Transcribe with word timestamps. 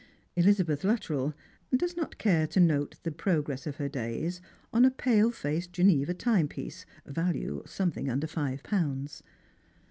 Elizabeth 0.35 0.83
Luttrell 0.83 1.35
does 1.77 1.95
not 1.95 2.17
care 2.17 2.47
to 2.47 2.59
note 2.59 2.95
the 3.03 3.11
progress 3.11 3.67
of 3.67 3.75
her 3.75 3.87
days 3.87 4.41
on 4.73 4.83
a 4.83 4.89
pale 4.89 5.29
faced 5.29 5.73
Geneva 5.73 6.15
time 6.15 6.47
piece, 6.47 6.87
value 7.05 7.61
something 7.67 8.09
under 8.09 8.25
five 8.25 8.63
pounds. 8.63 9.21